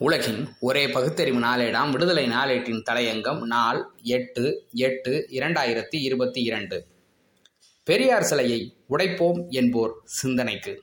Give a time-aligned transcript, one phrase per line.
[0.00, 6.86] உலகின் ஒரே பகுத்தறிவு நாளேடாம் விடுதலை நாளேட்டின் தலையங்கம் நாள் எட்டு எட்டு இரண்டாயிரத்தி இருபத்தி இரண்டு.
[7.84, 10.82] பெரியார் சிலையை உடைப்போம் என்போர் சிந்தனைக்கு.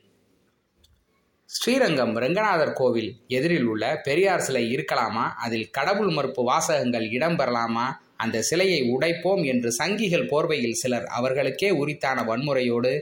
[1.44, 5.24] ஸ்ரீரங்கம் ரெங்கநாதர் கோவில் எதிரில் உள்ள பெரியார் சிலை இருக்கலாமா?
[5.36, 7.86] அதில் கடவுள் மறுப்பு வாசகங்கள் இடம்பெறலாமா
[8.16, 13.00] அந்த சிலையை உடைப்போம் என்று சங்கிகள் போர்வையில் சிலர் அவர்களுக்கே உரித்தான வன்முறையோடு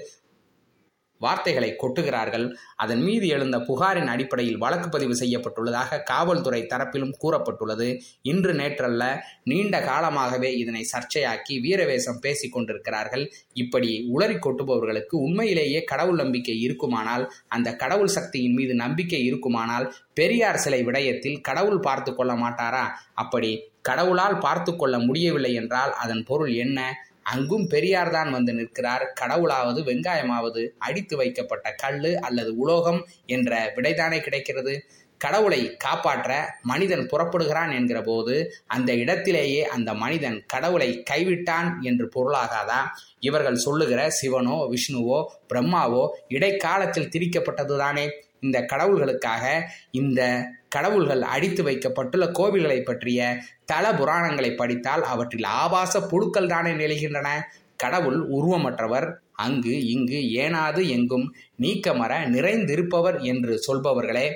[1.25, 2.47] வார்த்தைகளை கொட்டுகிறார்கள்.
[2.83, 7.89] அதன் மீது எழுந்த புகாரின் அடிப்படையில் வழக்கு பதிவு செய்யப்பட்டுள்ளதாக காவல்துறை தரப்பிலும் கூறப்பட்டுள்ளது.
[8.31, 9.03] இன்று நேற்றல்ல
[9.53, 13.25] நீண்ட காலமாகவே இதனை சர்ச்சையாக்கி வீரவேசம் பேசிக் கொண்டிருக்கிறார்கள்.
[13.63, 20.81] இப்படி உளறி கொட்டுபவர்களுக்கு உண்மையிலேயே கடவுள் நம்பிக்கை இருக்குமானால் அந்த கடவுள் சக்தியின் மீது நம்பிக்கை இருக்குமானால் பெரியார் சிலை
[20.87, 22.85] விடயத்தில் கடவுள் பார்த்து கொள்ள மாட்டாரா?
[23.23, 23.51] அப்படி
[23.83, 26.79] கடவுளால் பார்த்து கொள்ள முடியவில்லை என்றால் அதன் பொருள் என்ன?
[27.25, 29.13] அங்கும் பெரியார் தான் வந்து நிற்கிறார்.
[29.21, 34.75] கடவுளாவது வெங்காயமாவது அடித்து வைக்கப்பட்ட கல் அல்லது உலோகம் என்ற விடைதானே கிடைக்கிறது.
[35.19, 38.35] கடவுளை காப்பாற்ற மனிதன் புறப்படுகிறான் என்கிற போது
[38.67, 42.81] அந்த இடத்திலேயே அந்த மனிதன் கடவுளை கைவிட்டான் என்று பொருளாகாதா?
[43.19, 45.19] இவர்கள் சொல்லுகிற சிவனோ விஷ்ணுவோ
[45.53, 48.07] பிரம்மாவோ இடைக்காலத்தில் திரிக்கப்பட்டதுதானே.
[48.45, 49.45] இந்த கடவுள்களுக்காக
[49.93, 50.21] இந்த
[50.69, 53.21] கடவுள்கள் அடித்து வைக்கப்பட்டுள்ள கோவில்களை பற்றிய
[53.65, 57.29] தல புராணங்களை படித்தால் அவற்றில் ஆபாச புழுக்கள் தானே நிலைகின்றன
[57.77, 59.07] கடவுள் உருவமற்றவர்.
[59.37, 61.27] அங்கு இங்கு ஏனாது எங்கும்
[61.61, 64.27] நீக்கமர நிறைந்திருப்பவர் என்று சொல்பவர்களே.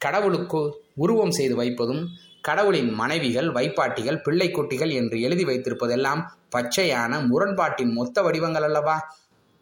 [0.00, 0.60] கடவுளுக்கு
[0.94, 2.02] உருவம் செய்து வைப்பதும்
[2.40, 6.22] கடவுளின் மனைவிகள் வைப்பாட்டிகள் பிள்ளைக்குட்டிகள் என்று எழுதி வைத்திருப்பதெல்லாம்
[6.54, 8.96] பச்சையான முரண்பாட்டின் மொத்த வடிவங்கள் அல்லவா?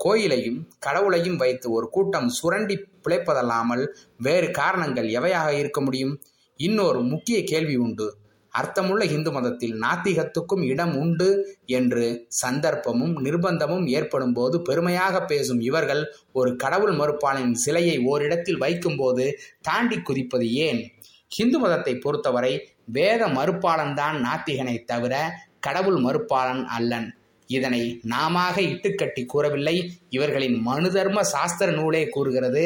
[0.00, 3.86] கோயிலையும் கடவுளையும் வைத்து ஒரு கூட்டம் சுரண்டி பிழைப்பதல்லாமல்
[4.19, 6.20] வேறு காரணங்கள் எவையாக இருக்க முடியும்?
[6.56, 8.20] இன்னொரு முக்கிய கேள்வி உண்டு.
[8.55, 16.56] அர்த்தமுள்ள இந்து மதத்தில் நாத்திகத்துக்கும் இடம் உண்டு என்று சந்தர்ப்பமும் நிர்பந்தமும் ஏற்படும் போது பெருமையாக பேசும் இவர்கள் ஒரு
[16.56, 20.83] கடவுள் மறுப்பாளின் சிலையை ஓரிடத்தில் வைக்கும்போது தாண்டி குதிப்பது ஏன்?
[21.28, 25.30] ஹிந்து மதத்தை பொறுத்தவரை வேத மறுப்பாளன்தான் நாத்திகனை தவிர
[25.61, 27.08] கடவுள் மறுப்பாளன் அல்லன்.
[27.56, 29.77] இதனை நாமாக இட்டுக்கட்டி கூறவில்லை.
[30.17, 32.64] இவர்களின் மனு தர்ம சாஸ்திர நூலே கூறுகிறது.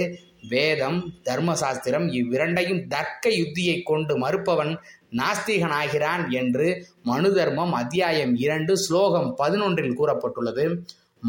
[0.48, 0.98] வேதம்
[1.28, 4.72] தர்மசாஸ்திரம் இவ்விரண்டையும் தர்க்க யுத்தியை கொண்டு மறுப்பவன்
[5.20, 6.66] நாஸ்திகனாகிறான் என்று
[7.02, 10.66] மனு தர்மம் அத்தியாயம் இரண்டு ஸ்லோகம் பதினொன்றில் கூறப்பட்டுள்ளது.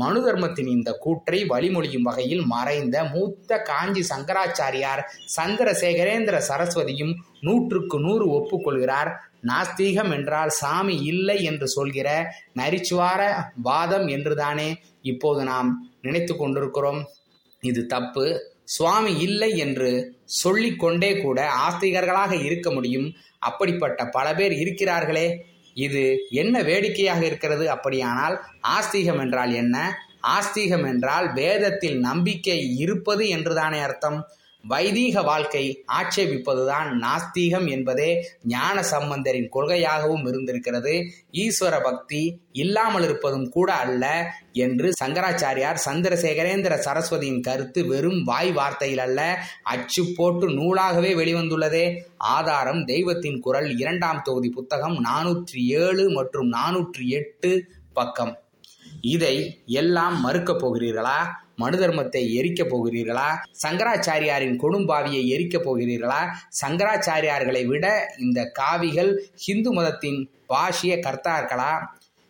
[0.02, 5.02] மனு தர்மத்தின் இந்த கூற்றை வழிமொழியும் வகையில் மறைந்த மூத்த காஞ்சி சங்கராச்சாரியார்
[5.36, 9.12] சந்திரசேகரேந்திர சரஸ்வதியும் நூற்றுக்கு நூறு ஒப்புக்கொள்கிறார்.
[9.48, 12.08] நாஸ்தீகம் என்றால் சாமி இல்லை என்று சொல்கிற
[12.56, 13.22] நரிச்சுவார
[13.62, 14.70] வாதம் என்றுதானே
[15.02, 15.70] இப்போது நாம்
[16.02, 17.02] நினைத்து கொண்டிருக்கிறோம்.
[17.64, 18.26] இது தப்பு.
[18.64, 19.90] சுவாமி இல்லை என்று
[20.42, 23.08] சொல்லிக்கொண்டே கூட ஆஸ்திகர்களாக இருக்க முடியும்.
[23.40, 25.28] அப்படிப்பட்ட பல பேர் இருக்கிறார்களே.
[25.78, 28.36] இது என்ன வேடிக்கையாக இருக்கிறது அப்படியானால்
[28.68, 29.76] ஆஸ்திகம் என்றால் என்ன?
[30.28, 34.20] ஆஸ்திகம் என்றால் வேதத்தில் நம்பிக்கை இருப்பது என்றுதானே அர்த்தம்.
[34.64, 40.94] வைதீக வாழ்க்கை ஆட்சேபிப்பதுதான் நாஸ்தீகம் என்பதே ஞான சம்பந்தரின் கொள்கையாகவும் இருந்திருக்கிறது.
[41.32, 49.40] ஈஸ்வர பக்தி இல்லாமல் இருப்பதும் கூட அல்ல என்று சங்கராச்சாரியார் சந்திரசேகரேந்திர சரஸ்வதியின் கருத்து வெறும் வாய் வார்த்தையில் அல்ல
[49.64, 52.00] அச்சு போட்டு நூலாகவே வெளிவந்துள்ளதே.
[52.18, 58.40] ஆதாரம் தெய்வத்தின் குரல் இரண்டாம் தொகுதி புத்தகம் நானூற்றி ஏழு மற்றும் நானூற்றி எட்டு பக்கம்.
[59.02, 61.20] இதை எல்லாம் மறுக்கப் போகிறீர்களா?
[61.58, 63.30] மனு தர்மத்தை எரிக்கப் போகிறீர்களா?
[63.66, 66.22] சங்கராச்சாரியாரின் கொடும்பாவியை எரிக்கப் போகிறீர்களா?
[66.62, 70.20] சங்கராச்சாரியார்களை விட இந்த காவிகள் ஹிந்து மதத்தின்
[70.50, 71.72] பாஷிய கர்த்தார்களா?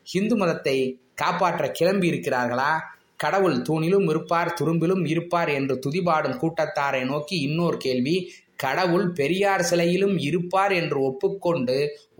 [0.03, 0.77] ஹிந்து மதத்தை
[1.15, 2.71] காப்பாற்ற கிளம்பி இருக்கிறார்களா?
[3.17, 8.31] கடவுள் தூணிலும் இருப்பார் துரும்பிலும் இருப்பார் என்று துதிபாடும் கூட்டத்தாரை நோக்கி இன்னொரு கேள்வி.
[8.57, 11.77] கடவுள் பெரியார் சிலையிலும் இருப்பார் என்று ஒப்புக்கொண்டு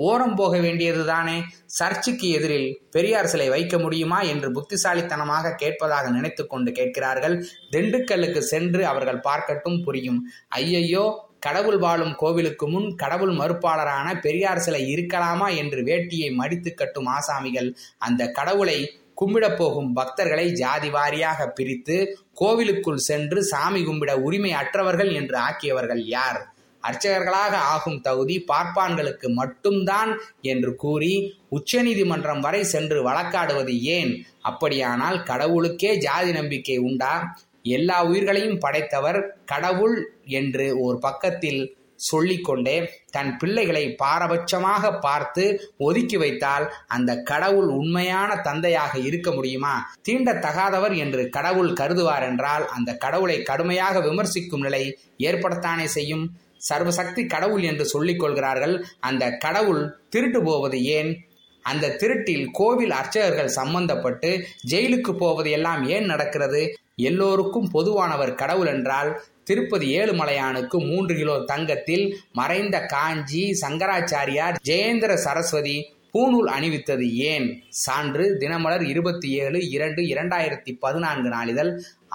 [0.08, 1.38] ஓரம் போக வேண்டியதுதானே
[1.78, 7.38] சர்ச்சுக்கு எதிரில் பெரியார் சிலை வைக்க முடியுமா என்று புத்திசாலித்தனமாக கேட்பதாக நினைத்து கொண்டு கேட்கிறார்கள்.
[7.72, 10.20] திண்டுக்கல்லுக்கு சென்று அவர்கள் பார்க்கட்டும் புரியும்.
[10.56, 11.06] ஐயையோ
[11.40, 18.32] கடவுள் வாழும் கோவிலுக்கு முன் கடவுள் மறுப்பாளரான பெரியார் சிலை இருக்கலாமா என்று வேட்டியை மடித்து கட்டும் ஆசாமிகள் அந்த
[18.32, 18.80] கடவுளை
[19.22, 26.56] கும்பிடப் போகும் பக்தர்களை ஜாதி வாரியாக பிரித்து கோவிலுக்குள் சென்று சாமி கும்பிட உரிமை அற்றவர்கள் என்று ஆக்கியவர்கள் யார்?
[26.84, 34.26] அர்ச்சகர்களாக ஆகும் தகுதி பார்ப்பான்களுக்கு மட்டும்தான் என்று கூறி உச்சநீதிமன்றம் வரை சென்று வழக்காடுவது ஏன்?
[34.42, 37.36] அப்படியானால் கடவுளுக்கே ஜாதி நம்பிக்கை உண்டா?
[37.62, 47.22] எல்லா உயிர்களையும் படைத்தவர் கடவுள் என்று ஒரு பக்கத்தில் சொல்லிக்கொண்டே தன் பிள்ளைகளை பாரபட்சமாக பார்த்து ஒதுக்கி வைத்தால் அந்த
[47.22, 49.94] கடவுள் உண்மையான தந்தையாக இருக்க முடியுமா?
[50.10, 56.30] தீண்டத்தகாதவர் என்று கடவுள் கருதுவார் என்றால் அந்த கடவுளை கடுமையாக விமர்சிக்கும் நிலை ஏற்படத்தானே செய்யும்?
[56.70, 61.27] சர்வசக்தி கடவுள் என்று சொல்லிக் கொள்கிறார்கள் அந்த கடவுள் திருட்டு போவது ஏன்?
[61.68, 64.32] அந்த திருட்டில் கோவில் அர்ச்சகர்கள் சம்பந்தப்பட்டு
[64.70, 66.62] ஜெயிலுக்கு போவது எல்லாம் ஏன் நடக்கிறது?
[66.96, 69.12] எல்லோருக்கும் பொதுவானவர் கடவுள் என்றால்
[69.44, 75.78] திருப்பதி ஏழுமலையானுக்கு மூன்று கிலோ தங்கத்தில் மறைந்த காஞ்சி சங்கராச்சாரியார் ஜெயேந்திர சரஸ்வதி
[76.14, 77.48] பூநூல் அணிவித்தது ஏன்?
[77.70, 81.72] சான்று தினமலர் இருபத்தி ஏழு இரண்டு இரண்டாயிரத்தி பதினான்கு நாளிதழ்.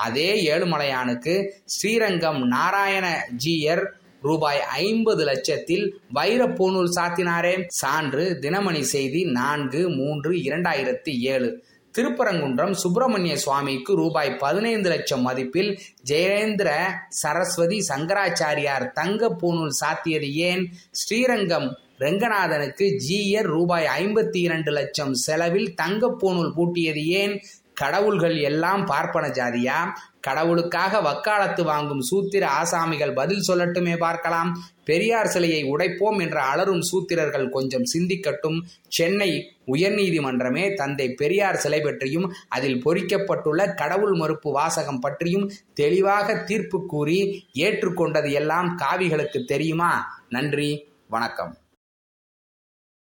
[0.06, 1.34] அதே ஏழுமலையானுக்கு
[1.64, 3.06] ஸ்ரீரங்கம் நாராயண
[3.44, 3.84] ஜீயர்
[4.22, 7.64] ரூபாய் ஐம்பது லட்சத்தில் வைர பூநூல் சாத்தினாரே?
[7.66, 11.64] சான்று தினமணி செய்தி நான்கு மூன்று இரண்டாயிரத்தி ஏழு.
[11.98, 15.78] திருப்பரங்குன்றம் சுப்பிரமணிய சுவாமிக்கு ரூபாய் பதினைந்து லட்சம் மதிப்பில்
[16.10, 16.70] ஜெயேந்திர
[17.08, 20.72] சரஸ்வதி சங்கராச்சாரியார் தங்க பூநூல் சாத்தியது ஏன்?
[20.90, 27.42] ஸ்ரீரங்கம் ரெங்கநாதனுக்கு ஜிஎர் ரூபாய் ஐம்பத்தி இரண்டு லட்சம் செலவில் தங்க பூநூல் பூட்டியது ஏன்?
[27.74, 29.94] கடவுள்கள் எல்லாம் பார்ப்பன ஜாதியா?
[30.26, 34.50] கடவுளுக்காக வக்காலத்து வாங்கும் சூத்திர ஆசாமிகள் பதில் சொல்லட்டுமே பார்க்கலாம்.
[34.84, 38.58] பெரியார் சிலையை உடைப்போம் என்ற அலரும் சூத்திரர்கள் கொஞ்சம் சிந்திக்கட்டும்.
[38.88, 39.30] சென்னை
[39.66, 48.32] உயர்நீதிமன்றமே தந்தை பெரியார் சிலை பற்றியும் அதில் பொறிக்கப்பட்டுள்ள கடவுள் மறுப்பு வாசகம் பற்றியும் தெளிவாக தீர்ப்பு கூறி ஏற்றுக்கொண்டது
[48.32, 50.22] எல்லாம் காவிகளுக்கு தெரியுமா?
[50.28, 50.70] நன்றி
[51.08, 51.56] வணக்கம்.